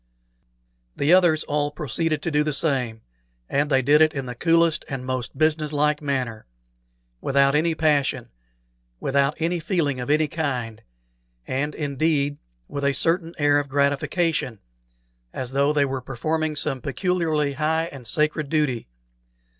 The 0.95 1.13
others 1.13 1.43
all 1.43 1.69
proceeded 1.69 2.23
to 2.23 2.31
do 2.31 2.43
the 2.43 2.53
same, 2.53 3.01
and 3.47 3.69
they 3.69 3.83
did 3.83 4.01
it 4.01 4.15
in 4.15 4.25
the 4.25 4.33
coolest 4.33 4.83
and 4.89 5.05
most 5.05 5.37
business 5.37 5.71
like 5.71 6.01
manner, 6.01 6.47
without 7.21 7.53
any 7.53 7.75
passion, 7.75 8.29
without 8.99 9.35
any 9.39 9.59
feeling 9.59 9.99
of 9.99 10.09
any 10.09 10.27
kind, 10.27 10.81
and, 11.45 11.75
indeed, 11.75 12.37
with 12.67 12.83
a 12.83 12.93
certain 12.93 13.35
air 13.37 13.59
of 13.59 13.69
gratification, 13.69 14.57
as 15.33 15.51
though 15.51 15.71
they 15.71 15.85
were 15.85 16.01
performing 16.01 16.55
some 16.55 16.81
peculiarly 16.81 17.53
high 17.53 17.83
and 17.91 18.07
sacred 18.07 18.49
duty. 18.49 18.87